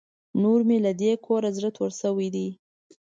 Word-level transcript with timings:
نور 0.41 0.59
مې 0.67 0.77
له 0.85 0.91
دې 1.01 1.11
کوره 1.25 1.49
زړه 1.57 1.69
تور 1.77 1.91
شوی 2.01 2.27
دی. 2.35 2.47